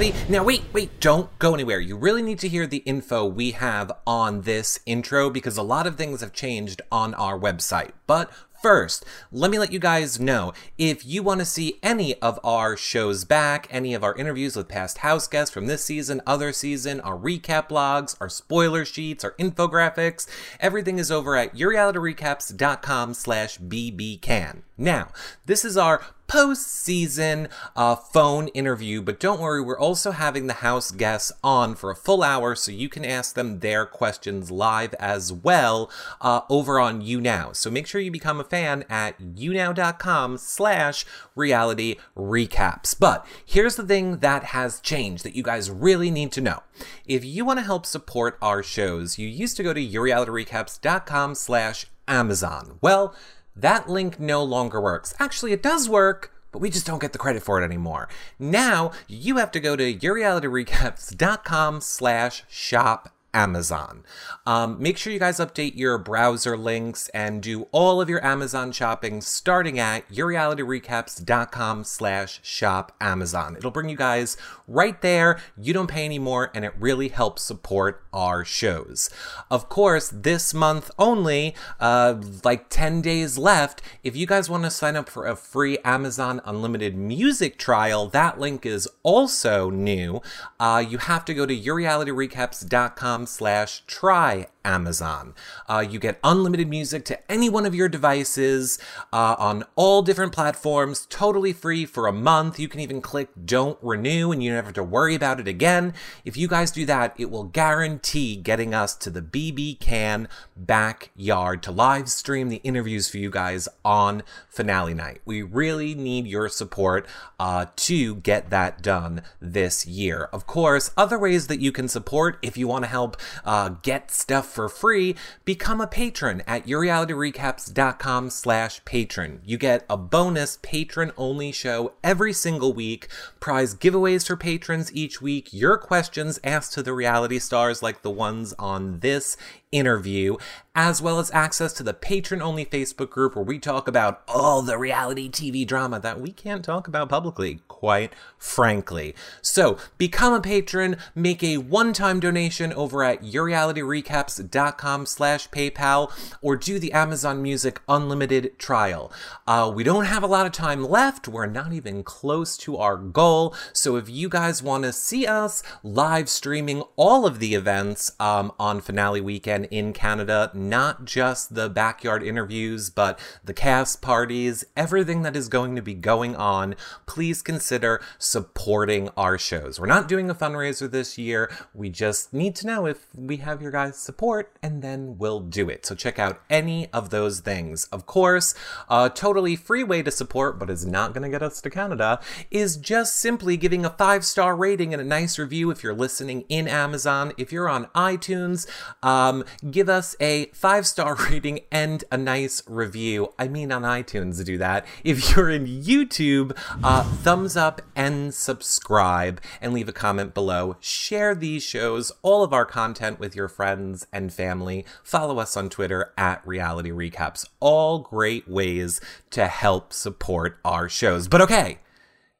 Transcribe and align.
everybody. 0.00 0.32
Now, 0.32 0.44
wait, 0.44 0.62
wait, 0.72 1.00
don't 1.00 1.36
go 1.38 1.54
anywhere. 1.54 1.80
You 1.80 1.96
really 1.96 2.22
need 2.22 2.38
to 2.40 2.48
hear 2.48 2.66
the 2.66 2.78
info 2.78 3.24
we 3.24 3.52
have 3.52 3.92
on 4.06 4.42
this 4.42 4.80
intro 4.86 5.30
because 5.30 5.56
a 5.56 5.62
lot 5.62 5.86
of 5.86 5.96
things 5.96 6.20
have 6.20 6.32
changed 6.32 6.82
on 6.90 7.14
our 7.14 7.38
website. 7.38 7.90
But 8.06 8.30
First, 8.62 9.06
let 9.32 9.50
me 9.50 9.58
let 9.58 9.72
you 9.72 9.78
guys 9.78 10.20
know 10.20 10.52
if 10.76 11.06
you 11.06 11.22
want 11.22 11.40
to 11.40 11.46
see 11.46 11.78
any 11.82 12.20
of 12.20 12.38
our 12.44 12.76
shows 12.76 13.24
back, 13.24 13.66
any 13.70 13.94
of 13.94 14.04
our 14.04 14.14
interviews 14.14 14.54
with 14.54 14.68
past 14.68 14.98
house 14.98 15.26
guests 15.26 15.54
from 15.54 15.66
this 15.66 15.82
season, 15.82 16.20
other 16.26 16.52
season, 16.52 17.00
our 17.00 17.16
recap 17.16 17.70
blogs, 17.70 18.14
our 18.20 18.28
spoiler 18.28 18.84
sheets, 18.84 19.24
our 19.24 19.32
infographics, 19.38 20.26
everything 20.60 20.98
is 20.98 21.10
over 21.10 21.36
at 21.36 21.56
yourrealityrecaps.com 21.56 23.14
slash 23.14 23.58
bbcan. 23.58 24.60
Now, 24.76 25.08
this 25.46 25.64
is 25.64 25.78
our 25.78 26.02
post-season 26.30 27.48
uh, 27.74 27.96
phone 27.96 28.46
interview, 28.48 29.02
but 29.02 29.18
don't 29.18 29.40
worry, 29.40 29.60
we're 29.60 29.76
also 29.76 30.12
having 30.12 30.46
the 30.46 30.52
house 30.52 30.92
guests 30.92 31.32
on 31.42 31.74
for 31.74 31.90
a 31.90 31.96
full 31.96 32.22
hour, 32.22 32.54
so 32.54 32.70
you 32.70 32.88
can 32.88 33.04
ask 33.04 33.34
them 33.34 33.58
their 33.58 33.84
questions 33.84 34.48
live 34.48 34.94
as 34.94 35.32
well 35.32 35.90
uh, 36.20 36.42
over 36.48 36.78
on 36.78 37.02
YouNow. 37.02 37.56
So 37.56 37.68
make 37.68 37.88
sure 37.88 38.00
you 38.00 38.12
become 38.12 38.38
a 38.38 38.44
fan 38.44 38.84
at 38.88 39.20
younow.com 39.20 40.38
slash 40.38 41.04
reality 41.34 41.96
recaps. 42.16 42.96
But 42.96 43.26
here's 43.44 43.74
the 43.74 43.86
thing 43.86 44.18
that 44.18 44.44
has 44.44 44.78
changed 44.78 45.24
that 45.24 45.34
you 45.34 45.42
guys 45.42 45.68
really 45.68 46.12
need 46.12 46.30
to 46.30 46.40
know. 46.40 46.62
If 47.06 47.24
you 47.24 47.44
want 47.44 47.58
to 47.58 47.64
help 47.64 47.84
support 47.84 48.38
our 48.40 48.62
shows, 48.62 49.18
you 49.18 49.26
used 49.26 49.56
to 49.56 49.64
go 49.64 49.74
to 49.74 49.84
yourrealityrecaps.com 49.84 51.34
slash 51.34 51.86
Amazon. 52.06 52.78
Well, 52.80 53.16
that 53.56 53.88
link 53.88 54.18
no 54.18 54.42
longer 54.42 54.80
works. 54.80 55.14
Actually, 55.18 55.52
it 55.52 55.62
does 55.62 55.88
work, 55.88 56.32
but 56.52 56.60
we 56.60 56.70
just 56.70 56.86
don't 56.86 57.00
get 57.00 57.12
the 57.12 57.18
credit 57.18 57.42
for 57.42 57.60
it 57.60 57.64
anymore. 57.64 58.08
Now, 58.38 58.92
you 59.08 59.36
have 59.36 59.50
to 59.52 59.60
go 59.60 59.76
to 59.76 59.94
yourrealityrecaps.com 59.94 61.80
slash 61.80 62.44
shop 62.48 63.14
Amazon. 63.32 64.04
Um, 64.46 64.80
make 64.82 64.98
sure 64.98 65.12
you 65.12 65.18
guys 65.18 65.38
update 65.38 65.76
your 65.76 65.98
browser 65.98 66.56
links 66.56 67.08
and 67.10 67.42
do 67.42 67.62
all 67.72 68.00
of 68.00 68.08
your 68.08 68.24
Amazon 68.24 68.72
shopping 68.72 69.20
starting 69.20 69.78
at 69.78 70.08
yourrealityrecaps.com 70.08 71.84
slash 71.84 72.40
shop 72.42 72.96
Amazon. 73.00 73.56
It'll 73.56 73.70
bring 73.70 73.88
you 73.88 73.96
guys 73.96 74.36
right 74.66 75.00
there. 75.02 75.38
You 75.56 75.72
don't 75.72 75.88
pay 75.88 76.04
anymore 76.04 76.50
and 76.54 76.64
it 76.64 76.72
really 76.78 77.08
helps 77.08 77.42
support 77.42 78.02
our 78.12 78.44
shows. 78.44 79.10
Of 79.50 79.68
course, 79.68 80.10
this 80.12 80.52
month 80.52 80.90
only, 80.98 81.54
uh, 81.78 82.20
like 82.44 82.68
10 82.68 83.02
days 83.02 83.38
left, 83.38 83.82
if 84.02 84.16
you 84.16 84.26
guys 84.26 84.50
want 84.50 84.64
to 84.64 84.70
sign 84.70 84.96
up 84.96 85.08
for 85.08 85.26
a 85.26 85.36
free 85.36 85.78
Amazon 85.84 86.40
Unlimited 86.44 86.96
music 86.96 87.58
trial, 87.58 88.08
that 88.08 88.40
link 88.40 88.66
is 88.66 88.88
also 89.02 89.70
new. 89.70 90.20
Uh, 90.58 90.84
you 90.86 90.98
have 90.98 91.24
to 91.24 91.34
go 91.34 91.46
to 91.46 91.56
yourrealityrecaps.com 91.56 93.19
slash 93.26 93.82
try 93.86 94.46
Amazon. 94.64 95.34
Uh, 95.68 95.84
you 95.88 95.98
get 95.98 96.18
unlimited 96.22 96.68
music 96.68 97.04
to 97.06 97.32
any 97.32 97.48
one 97.48 97.64
of 97.64 97.74
your 97.74 97.88
devices 97.88 98.78
uh, 99.12 99.36
on 99.38 99.64
all 99.74 100.02
different 100.02 100.32
platforms, 100.32 101.06
totally 101.08 101.52
free 101.52 101.86
for 101.86 102.06
a 102.06 102.12
month. 102.12 102.58
You 102.58 102.68
can 102.68 102.80
even 102.80 103.00
click 103.00 103.28
don't 103.44 103.78
renew 103.80 104.32
and 104.32 104.42
you 104.42 104.52
never 104.52 104.66
have 104.66 104.74
to 104.74 104.82
worry 104.82 105.14
about 105.14 105.40
it 105.40 105.48
again. 105.48 105.94
If 106.24 106.36
you 106.36 106.48
guys 106.48 106.70
do 106.70 106.84
that, 106.86 107.14
it 107.18 107.30
will 107.30 107.44
guarantee 107.44 108.36
getting 108.36 108.74
us 108.74 108.94
to 108.96 109.10
the 109.10 109.22
BB 109.22 109.80
Can 109.80 110.28
backyard 110.56 111.62
to 111.62 111.70
live 111.70 112.10
stream 112.10 112.48
the 112.48 112.56
interviews 112.56 113.08
for 113.08 113.16
you 113.16 113.30
guys 113.30 113.68
on 113.84 114.22
finale 114.48 114.94
night. 114.94 115.20
We 115.24 115.42
really 115.42 115.94
need 115.94 116.26
your 116.26 116.48
support 116.48 117.06
uh, 117.38 117.66
to 117.76 118.16
get 118.16 118.50
that 118.50 118.82
done 118.82 119.22
this 119.40 119.86
year. 119.86 120.28
Of 120.32 120.46
course, 120.46 120.90
other 120.96 121.18
ways 121.18 121.46
that 121.46 121.60
you 121.60 121.72
can 121.72 121.88
support 121.88 122.38
if 122.42 122.56
you 122.56 122.68
want 122.68 122.84
to 122.84 122.90
help 122.90 123.09
uh, 123.44 123.70
get 123.82 124.10
stuff 124.10 124.46
for 124.46 124.68
free, 124.68 125.16
become 125.44 125.80
a 125.80 125.86
patron 125.86 126.42
at 126.46 126.66
yourrealityrecaps.com 126.66 128.30
slash 128.30 128.84
patron. 128.84 129.40
You 129.44 129.58
get 129.58 129.84
a 129.88 129.96
bonus 129.96 130.58
patron-only 130.62 131.52
show 131.52 131.92
every 132.02 132.32
single 132.32 132.72
week, 132.72 133.08
prize 133.40 133.74
giveaways 133.74 134.26
for 134.26 134.36
patrons 134.36 134.94
each 134.94 135.22
week, 135.22 135.52
your 135.52 135.78
questions 135.78 136.38
asked 136.44 136.72
to 136.74 136.82
the 136.82 136.92
reality 136.92 137.38
stars 137.38 137.82
like 137.82 138.02
the 138.02 138.10
ones 138.10 138.54
on 138.58 139.00
this 139.00 139.36
interview, 139.72 140.36
as 140.74 141.02
well 141.02 141.18
as 141.18 141.30
access 141.32 141.72
to 141.72 141.82
the 141.82 141.94
patron 141.94 142.40
only 142.40 142.64
Facebook 142.64 143.10
group 143.10 143.34
where 143.34 143.44
we 143.44 143.58
talk 143.58 143.88
about 143.88 144.22
all 144.28 144.62
the 144.62 144.78
reality 144.78 145.28
TV 145.28 145.66
drama 145.66 146.00
that 146.00 146.20
we 146.20 146.32
can't 146.32 146.64
talk 146.64 146.88
about 146.88 147.08
publicly, 147.08 147.60
quite 147.68 148.12
frankly. 148.38 149.14
So 149.42 149.78
become 149.98 150.32
a 150.32 150.40
patron, 150.40 150.96
make 151.14 151.42
a 151.42 151.58
one-time 151.58 152.20
donation 152.20 152.72
over 152.72 153.02
at 153.04 153.22
yourrealityrecaps.com 153.22 155.06
slash 155.06 155.48
PayPal, 155.50 156.12
or 156.40 156.56
do 156.56 156.78
the 156.78 156.92
Amazon 156.92 157.42
Music 157.42 157.80
Unlimited 157.88 158.58
trial. 158.58 159.12
Uh, 159.46 159.70
we 159.74 159.84
don't 159.84 160.04
have 160.04 160.22
a 160.22 160.28
lot 160.28 160.46
of 160.46 160.52
time 160.52 160.84
left. 160.84 161.28
We're 161.28 161.46
not 161.46 161.72
even 161.72 162.02
close 162.02 162.56
to 162.58 162.76
our 162.76 162.96
goal. 162.96 163.54
So 163.72 163.96
if 163.96 164.08
you 164.08 164.28
guys 164.28 164.62
want 164.62 164.84
to 164.84 164.92
see 164.92 165.26
us 165.26 165.62
live 165.82 166.28
streaming 166.28 166.82
all 166.96 167.26
of 167.26 167.38
the 167.38 167.54
events 167.54 168.12
um, 168.20 168.52
on 168.58 168.80
finale 168.80 169.20
weekend 169.20 169.59
in 169.64 169.92
Canada, 169.92 170.50
not 170.54 171.04
just 171.04 171.54
the 171.54 171.68
backyard 171.68 172.22
interviews, 172.22 172.90
but 172.90 173.18
the 173.44 173.54
cast 173.54 174.02
parties, 174.02 174.64
everything 174.76 175.22
that 175.22 175.36
is 175.36 175.48
going 175.48 175.76
to 175.76 175.82
be 175.82 175.94
going 175.94 176.36
on, 176.36 176.74
please 177.06 177.42
consider 177.42 178.00
supporting 178.18 179.08
our 179.16 179.38
shows. 179.38 179.80
We're 179.80 179.86
not 179.86 180.08
doing 180.08 180.30
a 180.30 180.34
fundraiser 180.34 180.90
this 180.90 181.18
year. 181.18 181.50
We 181.74 181.90
just 181.90 182.32
need 182.32 182.54
to 182.56 182.66
know 182.66 182.86
if 182.86 183.06
we 183.14 183.38
have 183.38 183.62
your 183.62 183.70
guys' 183.70 183.96
support, 183.96 184.52
and 184.62 184.82
then 184.82 185.18
we'll 185.18 185.40
do 185.40 185.68
it. 185.68 185.86
So 185.86 185.94
check 185.94 186.18
out 186.18 186.40
any 186.48 186.90
of 186.92 187.10
those 187.10 187.40
things. 187.40 187.84
Of 187.86 188.06
course, 188.06 188.54
a 188.88 189.10
totally 189.14 189.56
free 189.56 189.84
way 189.84 190.02
to 190.02 190.10
support, 190.10 190.58
but 190.58 190.70
is 190.70 190.86
not 190.86 191.14
going 191.14 191.22
to 191.22 191.28
get 191.28 191.42
us 191.42 191.60
to 191.60 191.70
Canada, 191.70 192.20
is 192.50 192.76
just 192.76 193.16
simply 193.16 193.56
giving 193.56 193.84
a 193.84 193.90
five 193.90 194.24
star 194.24 194.56
rating 194.56 194.92
and 194.92 195.00
a 195.00 195.04
nice 195.04 195.38
review 195.38 195.70
if 195.70 195.82
you're 195.82 195.94
listening 195.94 196.44
in 196.48 196.68
Amazon. 196.68 197.32
If 197.36 197.52
you're 197.52 197.68
on 197.68 197.86
iTunes, 197.94 198.66
um, 199.02 199.44
give 199.70 199.88
us 199.88 200.16
a 200.20 200.46
five 200.46 200.86
star 200.86 201.14
rating 201.30 201.60
and 201.70 202.04
a 202.10 202.16
nice 202.16 202.62
review. 202.66 203.32
I 203.38 203.48
mean, 203.48 203.72
on 203.72 203.82
iTunes, 203.82 204.44
do 204.44 204.58
that. 204.58 204.86
If 205.04 205.36
you're 205.36 205.50
in 205.50 205.66
YouTube, 205.66 206.56
uh, 206.82 207.02
thumbs 207.02 207.56
up 207.56 207.82
and 207.94 208.32
subscribe 208.34 209.40
and 209.60 209.72
leave 209.72 209.88
a 209.88 209.92
comment 209.92 210.34
below. 210.34 210.76
Share 210.80 211.34
these 211.34 211.62
shows, 211.62 212.12
all 212.22 212.42
of 212.42 212.52
our 212.52 212.64
content 212.64 213.18
with 213.18 213.36
your 213.36 213.48
friends 213.48 214.06
and 214.12 214.32
family. 214.32 214.84
Follow 215.02 215.38
us 215.38 215.56
on 215.56 215.68
Twitter 215.68 216.12
at 216.16 216.46
Reality 216.46 216.90
Recaps. 216.90 217.46
All 217.60 217.98
great 218.00 218.48
ways 218.48 219.00
to 219.30 219.46
help 219.46 219.92
support 219.92 220.58
our 220.64 220.88
shows. 220.88 221.28
But 221.28 221.40
okay. 221.42 221.78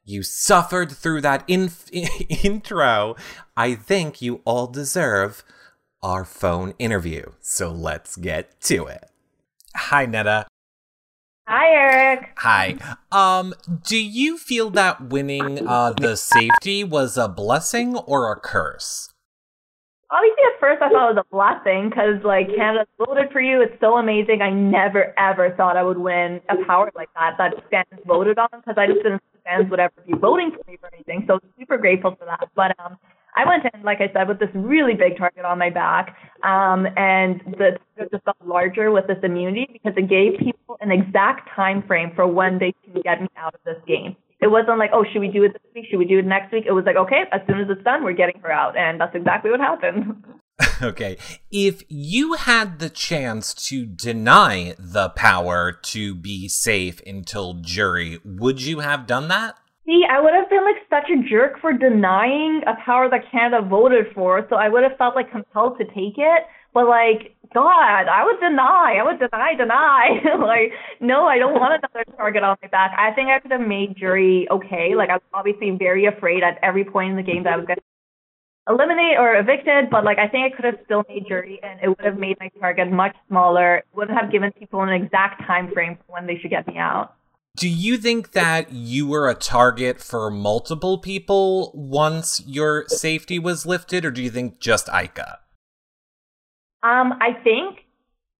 You 0.04 0.22
suffered 0.22 0.90
through 0.90 1.20
that 1.20 1.44
inf- 1.46 1.88
intro. 2.44 3.16
I 3.56 3.74
think 3.74 4.20
you 4.20 4.40
all 4.44 4.66
deserve 4.66 5.44
our 6.02 6.24
phone 6.24 6.74
interview. 6.78 7.32
So 7.40 7.70
let's 7.70 8.16
get 8.16 8.60
to 8.62 8.86
it. 8.86 9.10
Hi, 9.76 10.06
Neda. 10.06 10.46
Hi, 11.46 11.66
Eric. 11.72 12.30
Hi. 12.38 12.76
Um, 13.10 13.54
do 13.84 13.98
you 13.98 14.38
feel 14.38 14.70
that 14.70 15.08
winning 15.08 15.66
uh, 15.66 15.92
the 15.92 16.16
safety 16.16 16.84
was 16.84 17.16
a 17.16 17.28
blessing 17.28 17.96
or 17.96 18.30
a 18.30 18.38
curse? 18.38 19.10
Obviously, 20.12 20.42
at 20.54 20.60
first 20.60 20.82
I 20.82 20.90
thought 20.90 21.10
it 21.10 21.14
was 21.14 21.24
a 21.24 21.34
blessing 21.34 21.88
because, 21.88 22.22
like, 22.24 22.48
Canada 22.56 22.86
voted 22.98 23.30
for 23.32 23.40
you. 23.40 23.62
It's 23.62 23.78
so 23.80 23.96
amazing. 23.96 24.42
I 24.42 24.50
never, 24.50 25.12
ever 25.18 25.54
thought 25.56 25.76
I 25.76 25.82
would 25.82 25.98
win 25.98 26.40
a 26.48 26.64
power 26.66 26.90
like 26.94 27.08
that 27.14 27.34
that 27.38 27.54
fans 27.70 28.00
voted 28.06 28.38
on 28.38 28.48
because 28.52 28.74
I 28.76 28.86
just 28.86 29.02
didn't 29.02 29.22
think 29.32 29.44
fans 29.44 29.70
would 29.70 29.80
ever 29.80 29.94
be 30.06 30.14
voting 30.14 30.50
for 30.50 30.68
me 30.70 30.78
for 30.80 30.90
anything. 30.94 31.24
So 31.26 31.40
super 31.58 31.78
grateful 31.78 32.16
for 32.16 32.24
that. 32.26 32.48
But 32.54 32.78
um, 32.78 32.96
I 33.36 33.46
went 33.46 33.64
in, 33.72 33.82
like 33.82 33.98
I 34.00 34.12
said, 34.12 34.28
with 34.28 34.38
this 34.38 34.50
really 34.54 34.94
big 34.94 35.16
target 35.16 35.44
on 35.44 35.58
my 35.58 35.70
back, 35.70 36.16
um, 36.42 36.86
and 36.96 37.40
the 37.58 37.78
target 37.96 38.12
just 38.12 38.24
got 38.24 38.36
larger 38.44 38.90
with 38.90 39.06
this 39.06 39.18
immunity 39.22 39.68
because 39.72 39.92
it 39.96 40.08
gave 40.08 40.38
people 40.38 40.76
an 40.80 40.90
exact 40.90 41.48
time 41.54 41.82
frame 41.86 42.12
for 42.14 42.26
when 42.26 42.58
they 42.58 42.74
can 42.84 43.00
get 43.02 43.20
me 43.20 43.28
out 43.36 43.54
of 43.54 43.60
this 43.64 43.80
game. 43.86 44.16
It 44.40 44.48
wasn't 44.48 44.78
like, 44.78 44.90
oh, 44.94 45.04
should 45.12 45.20
we 45.20 45.28
do 45.28 45.44
it 45.44 45.52
this 45.52 45.62
week? 45.74 45.84
Should 45.90 45.98
we 45.98 46.06
do 46.06 46.18
it 46.18 46.24
next 46.24 46.52
week? 46.52 46.64
It 46.66 46.72
was 46.72 46.84
like, 46.86 46.96
okay, 46.96 47.24
as 47.30 47.42
soon 47.46 47.60
as 47.60 47.66
it's 47.68 47.84
done, 47.84 48.02
we're 48.02 48.14
getting 48.14 48.40
her 48.40 48.50
out, 48.50 48.76
and 48.76 49.00
that's 49.00 49.14
exactly 49.14 49.50
what 49.50 49.60
happened. 49.60 50.24
okay. 50.82 51.18
If 51.50 51.82
you 51.88 52.34
had 52.34 52.78
the 52.78 52.90
chance 52.90 53.52
to 53.68 53.84
deny 53.84 54.74
the 54.78 55.10
power 55.10 55.72
to 55.72 56.14
be 56.14 56.48
safe 56.48 57.00
until 57.06 57.54
jury, 57.54 58.18
would 58.24 58.62
you 58.62 58.80
have 58.80 59.06
done 59.06 59.28
that? 59.28 59.56
See, 59.90 60.04
I 60.08 60.20
would 60.20 60.34
have 60.34 60.48
been 60.48 60.62
like 60.62 60.86
such 60.88 61.10
a 61.10 61.28
jerk 61.28 61.60
for 61.60 61.72
denying 61.72 62.62
a 62.64 62.78
power 62.86 63.10
that 63.10 63.28
Canada 63.32 63.66
voted 63.66 64.06
for, 64.14 64.46
so 64.48 64.54
I 64.54 64.68
would 64.68 64.84
have 64.84 64.96
felt 64.96 65.16
like 65.16 65.32
compelled 65.32 65.78
to 65.78 65.84
take 65.84 66.14
it. 66.16 66.46
But 66.72 66.86
like 66.86 67.34
God, 67.52 68.06
I 68.06 68.22
would 68.24 68.38
deny. 68.38 68.98
I 69.00 69.02
would 69.02 69.18
deny, 69.18 69.54
deny. 69.58 70.20
like, 70.38 70.70
no, 71.00 71.26
I 71.26 71.38
don't 71.38 71.54
want 71.54 71.82
another 71.82 72.04
target 72.16 72.44
on 72.44 72.56
my 72.62 72.68
back. 72.68 72.92
I 72.96 73.12
think 73.16 73.30
I 73.30 73.40
could 73.40 73.50
have 73.50 73.66
made 73.66 73.96
jury 73.96 74.46
okay. 74.48 74.94
Like, 74.94 75.10
I 75.10 75.14
was 75.14 75.26
obviously 75.34 75.72
very 75.76 76.06
afraid 76.06 76.44
at 76.44 76.60
every 76.62 76.84
point 76.84 77.10
in 77.10 77.16
the 77.16 77.24
game 77.24 77.42
that 77.42 77.54
I 77.54 77.56
was 77.56 77.66
going 77.66 77.78
to 77.78 78.72
eliminate 78.72 79.18
or 79.18 79.34
evicted, 79.34 79.90
but 79.90 80.04
like 80.04 80.18
I 80.18 80.28
think 80.28 80.52
I 80.52 80.54
could 80.54 80.66
have 80.66 80.78
still 80.84 81.02
made 81.08 81.26
jury 81.26 81.58
and 81.64 81.80
it 81.82 81.88
would 81.88 82.04
have 82.04 82.16
made 82.16 82.36
my 82.38 82.48
target 82.60 82.92
much 82.92 83.16
smaller. 83.26 83.82
Would 83.96 84.10
have 84.10 84.30
given 84.30 84.52
people 84.52 84.82
an 84.82 84.90
exact 84.90 85.42
time 85.48 85.72
frame 85.72 85.98
for 86.06 86.12
when 86.12 86.28
they 86.28 86.38
should 86.38 86.50
get 86.50 86.68
me 86.68 86.78
out. 86.78 87.16
Do 87.56 87.68
you 87.68 87.96
think 87.96 88.32
that 88.32 88.72
you 88.72 89.06
were 89.06 89.28
a 89.28 89.34
target 89.34 90.00
for 90.00 90.30
multiple 90.30 90.98
people 90.98 91.72
once 91.74 92.42
your 92.46 92.86
safety 92.88 93.38
was 93.38 93.66
lifted, 93.66 94.04
or 94.04 94.10
do 94.10 94.22
you 94.22 94.30
think 94.30 94.60
just 94.60 94.88
Ika? 94.88 95.40
Um, 96.82 97.14
I 97.20 97.32
think 97.44 97.80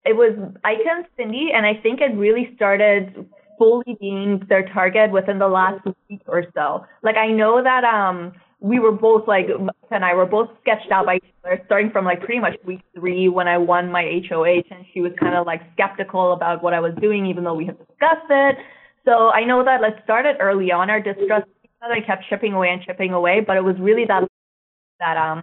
it 0.04 0.14
was 0.16 0.32
Ika 0.64 0.88
and 0.88 1.06
Cindy, 1.16 1.50
and 1.54 1.66
I 1.66 1.74
think 1.74 2.00
it 2.00 2.16
really 2.16 2.52
started 2.54 3.26
fully 3.58 3.96
being 4.00 4.42
their 4.48 4.66
target 4.68 5.10
within 5.10 5.38
the 5.38 5.48
last 5.48 5.84
week 6.08 6.22
or 6.26 6.44
so. 6.54 6.86
Like 7.02 7.16
I 7.16 7.28
know 7.28 7.62
that 7.62 7.84
um 7.84 8.32
we 8.60 8.78
were 8.78 8.92
both 8.92 9.26
like 9.26 9.46
and 9.90 10.04
I 10.04 10.14
were 10.14 10.24
both 10.24 10.48
sketched 10.62 10.90
out 10.90 11.04
by 11.04 11.16
each 11.16 11.34
other, 11.44 11.60
starting 11.66 11.90
from 11.90 12.04
like 12.04 12.20
pretty 12.20 12.40
much 12.40 12.56
week 12.64 12.80
three 12.94 13.28
when 13.28 13.48
I 13.48 13.58
won 13.58 13.90
my 13.90 14.22
HOH, 14.28 14.62
and 14.70 14.86
she 14.94 15.00
was 15.00 15.12
kind 15.20 15.34
of 15.34 15.46
like 15.46 15.60
skeptical 15.74 16.32
about 16.32 16.62
what 16.62 16.74
I 16.74 16.80
was 16.80 16.94
doing, 17.00 17.26
even 17.26 17.44
though 17.44 17.54
we 17.54 17.66
had 17.66 17.78
discussed 17.78 18.30
it. 18.30 18.56
So 19.04 19.30
I 19.30 19.44
know 19.44 19.64
that 19.64 19.80
let's 19.80 20.02
start 20.04 20.26
it 20.26 20.36
early 20.40 20.72
on. 20.72 20.90
Our 20.90 21.00
distrust 21.00 21.46
that 21.80 21.90
I 21.90 22.00
kept 22.00 22.24
chipping 22.28 22.52
away 22.52 22.68
and 22.68 22.82
chipping 22.82 23.12
away, 23.12 23.40
but 23.46 23.56
it 23.56 23.64
was 23.64 23.76
really 23.78 24.04
that 24.06 24.26
that 24.98 25.16
um 25.16 25.42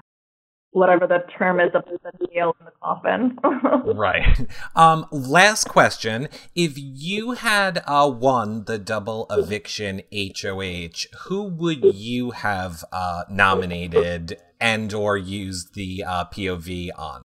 whatever 0.72 1.08
the 1.08 1.26
term 1.38 1.60
is 1.60 1.72
of 1.74 1.84
the 1.86 2.28
nail 2.34 2.56
in 2.60 2.66
the 2.66 2.72
coffin. 2.82 3.38
right. 3.98 4.48
Um, 4.76 5.08
last 5.12 5.68
question. 5.70 6.28
If 6.56 6.74
you 6.76 7.32
had 7.32 7.82
uh, 7.88 8.12
won 8.14 8.66
the 8.66 8.78
double 8.78 9.26
eviction 9.32 10.04
HOH, 10.14 11.08
who 11.26 11.44
would 11.44 11.96
you 11.96 12.32
have 12.32 12.84
uh, 12.92 13.24
nominated 13.30 14.38
and 14.60 14.94
or 14.94 15.18
used 15.18 15.74
the 15.74 16.04
uh, 16.04 16.26
POV 16.26 16.90
on? 16.96 17.22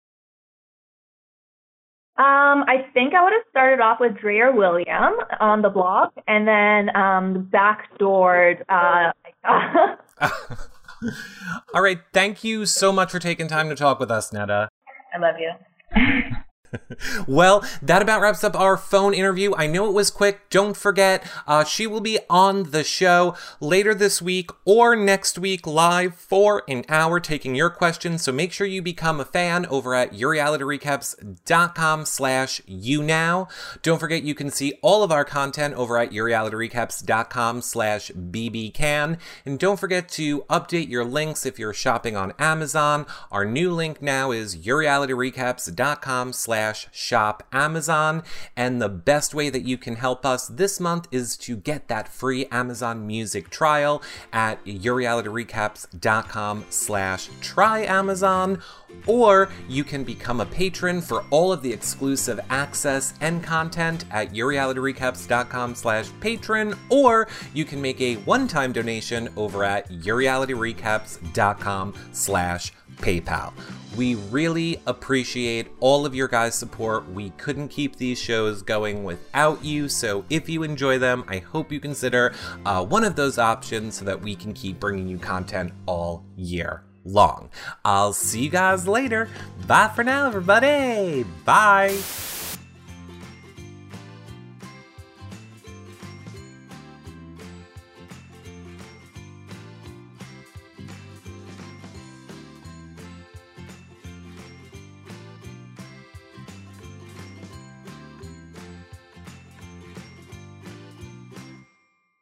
Um, 2.21 2.65
I 2.69 2.85
think 2.93 3.15
I 3.15 3.23
would 3.23 3.33
have 3.33 3.45
started 3.49 3.81
off 3.81 3.99
with 3.99 4.19
Dre 4.19 4.41
or 4.41 4.53
William 4.53 5.15
on 5.41 5.63
the 5.63 5.71
blog, 5.71 6.11
and 6.29 6.47
then 6.47 6.95
um, 6.95 7.49
backdoored. 7.51 8.61
Uh, 8.69 9.13
All 11.75 11.81
right. 11.81 11.99
Thank 12.13 12.45
you 12.45 12.67
so 12.67 12.93
much 12.93 13.11
for 13.11 13.19
taking 13.19 13.49
time 13.49 13.71
to 13.71 13.75
talk 13.75 13.99
with 13.99 14.11
us, 14.11 14.33
Neda. 14.33 14.69
I 15.15 15.19
love 15.19 15.37
you. 15.39 15.53
well, 17.27 17.65
that 17.83 18.03
about 18.03 18.21
wraps 18.21 18.45
up 18.45 18.55
our 18.55 18.77
phone 18.77 19.15
interview. 19.15 19.55
I 19.55 19.67
know 19.67 19.89
it 19.89 19.95
was 19.95 20.11
quick. 20.11 20.49
Don't 20.51 20.77
forget, 20.77 21.27
uh, 21.47 21.65
she 21.65 21.87
will 21.87 22.01
be 22.01 22.19
on 22.29 22.71
the 22.71 22.85
show 22.85 23.37
later 23.61 23.95
this 23.95 24.23
week 24.23 24.51
or 24.65 24.95
next 24.97 25.39
week 25.39 25.67
live 25.67 26.15
for 26.15 26.63
an 26.69 26.85
hour 26.89 27.21
taking 27.21 27.55
your 27.55 27.71
questions. 27.71 28.23
So 28.23 28.33
make 28.33 28.53
sure 28.53 28.67
you 28.67 28.83
become 28.83 29.21
a 29.21 29.25
fan 29.25 29.67
over 29.67 29.95
at 29.95 30.13
yourrealityrecaps.com 30.13 32.05
slash 32.05 32.63
you 32.67 33.03
now. 33.03 33.49
Don't 33.83 33.99
forget 33.99 34.23
you 34.23 34.35
can 34.35 34.51
see 34.51 34.75
all 34.83 35.03
of 35.03 35.13
our 35.13 35.25
content 35.25 35.75
over 35.75 35.99
at 35.99 36.11
yourrealityrecaps.com 36.11 37.63
slash 37.63 38.11
bbcan. 38.11 39.19
And 39.45 39.59
don't 39.59 39.81
forget 39.81 40.09
to 40.11 40.43
update 40.43 40.89
your 40.89 41.05
links 41.05 41.47
if 41.47 41.59
you're 41.59 41.73
shopping 41.73 42.17
on 42.17 42.33
Amazon. 42.39 43.07
Our 43.33 43.45
new 43.45 43.73
link 43.73 44.01
now 44.03 44.31
is 44.31 44.57
yourrealityrecaps.com 44.57 46.33
slash 46.33 46.60
slash 46.61 46.89
shop 46.93 47.43
Amazon. 47.53 48.23
And 48.55 48.83
the 48.83 48.91
best 48.91 49.35
way 49.35 49.49
that 49.49 49.63
you 49.63 49.79
can 49.79 49.97
help 49.97 50.27
us 50.27 50.47
this 50.47 50.79
month 50.79 51.09
is 51.11 51.37
to 51.39 51.57
get 51.57 51.89
that 51.89 52.07
free 52.07 52.45
Amazon 52.47 53.07
Music 53.07 53.49
trial 53.49 54.03
at 54.31 54.63
yourrealityrecaps.com 54.67 56.67
slash 56.69 57.31
try 57.41 57.81
Amazon 57.81 58.63
or 59.07 59.49
you 59.69 59.85
can 59.85 60.05
become 60.05 60.41
a 60.41 60.47
patron 60.47 61.01
for 61.01 61.25
all 61.31 61.53
of 61.53 61.63
the 61.63 61.73
exclusive 61.73 62.41
access 62.51 63.15
and 63.21 63.43
content 63.43 64.05
at 64.11 64.35
yourrealityrecaps.com 64.35 65.75
slash 65.75 66.11
patron, 66.21 66.75
or 66.89 67.29
you 67.55 67.65
can 67.65 67.81
make 67.81 68.01
a 68.01 68.17
one-time 68.17 68.73
donation 68.73 69.29
over 69.37 69.65
at 69.65 69.89
yourrealityrecaps.com 69.91 71.95
slash 72.13 72.73
PayPal. 72.97 73.53
We 73.97 74.15
really 74.15 74.81
appreciate 74.87 75.69
all 75.81 76.07
of 76.07 76.15
your 76.15 76.29
guys' 76.51 76.59
support. 76.59 77.09
We 77.13 77.31
couldn't 77.31 77.69
keep 77.69 77.97
these 77.97 78.19
shows 78.19 78.63
going 78.63 79.05
without 79.05 79.65
you, 79.65 79.89
so 79.89 80.25
if 80.31 80.49
you 80.49 80.63
enjoy 80.65 80.99
them, 80.99 81.25
I 81.29 81.39
hope 81.39 81.71
you 81.71 81.81
consider 81.81 82.35
uh, 82.67 82.85
one 82.85 83.05
of 83.05 83.15
those 83.17 83.39
options 83.39 83.95
so 83.95 84.05
that 84.05 84.21
we 84.21 84.35
can 84.35 84.53
keep 84.53 84.81
bringing 84.81 85.09
you 85.09 85.19
content 85.19 85.73
all 85.87 86.25
year 86.37 86.83
long. 87.05 87.51
I'll 87.85 88.13
see 88.13 88.43
you 88.43 88.51
guys 88.51 88.89
later. 88.89 89.29
Bye 89.67 89.93
for 89.95 90.03
now, 90.03 90.27
everybody. 90.27 91.25
Bye. 91.45 91.97